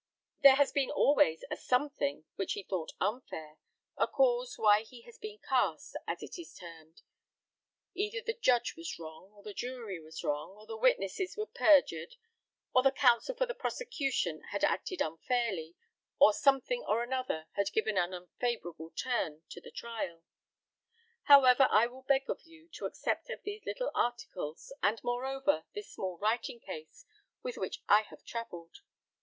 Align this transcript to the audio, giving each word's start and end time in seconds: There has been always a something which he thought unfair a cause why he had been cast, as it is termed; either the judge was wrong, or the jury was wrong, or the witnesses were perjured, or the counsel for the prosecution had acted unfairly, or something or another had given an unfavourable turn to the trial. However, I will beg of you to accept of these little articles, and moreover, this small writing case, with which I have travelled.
There 0.41 0.55
has 0.55 0.71
been 0.71 0.89
always 0.89 1.45
a 1.51 1.55
something 1.55 2.23
which 2.35 2.53
he 2.53 2.63
thought 2.63 2.93
unfair 2.99 3.59
a 3.97 4.07
cause 4.07 4.57
why 4.57 4.81
he 4.81 5.01
had 5.01 5.13
been 5.21 5.37
cast, 5.37 5.95
as 6.07 6.23
it 6.23 6.39
is 6.39 6.55
termed; 6.55 7.03
either 7.93 8.19
the 8.19 8.33
judge 8.33 8.75
was 8.75 8.97
wrong, 8.97 9.31
or 9.31 9.43
the 9.43 9.53
jury 9.53 9.99
was 9.99 10.23
wrong, 10.23 10.55
or 10.57 10.65
the 10.65 10.75
witnesses 10.75 11.37
were 11.37 11.45
perjured, 11.45 12.15
or 12.73 12.81
the 12.81 12.91
counsel 12.91 13.35
for 13.35 13.45
the 13.45 13.53
prosecution 13.53 14.41
had 14.49 14.63
acted 14.63 15.01
unfairly, 15.03 15.75
or 16.19 16.33
something 16.33 16.83
or 16.87 17.03
another 17.03 17.45
had 17.51 17.71
given 17.71 17.95
an 17.95 18.11
unfavourable 18.11 18.89
turn 18.95 19.43
to 19.49 19.61
the 19.61 19.69
trial. 19.69 20.23
However, 21.25 21.67
I 21.69 21.85
will 21.85 22.01
beg 22.01 22.27
of 22.27 22.41
you 22.41 22.69
to 22.69 22.87
accept 22.87 23.29
of 23.29 23.43
these 23.43 23.67
little 23.67 23.91
articles, 23.93 24.73
and 24.81 24.99
moreover, 25.03 25.65
this 25.75 25.91
small 25.91 26.17
writing 26.17 26.59
case, 26.59 27.05
with 27.43 27.55
which 27.59 27.83
I 27.87 28.01
have 28.01 28.23
travelled. 28.23 28.77